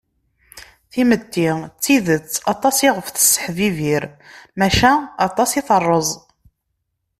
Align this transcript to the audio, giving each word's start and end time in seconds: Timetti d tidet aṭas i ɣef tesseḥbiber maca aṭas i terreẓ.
Timetti 0.91 1.49
d 1.73 1.73
tidet 1.83 2.33
aṭas 2.53 2.77
i 2.87 2.89
ɣef 2.95 3.07
tesseḥbiber 3.09 4.03
maca 4.57 4.93
aṭas 5.27 5.51
i 5.59 5.61
terreẓ. 5.67 6.09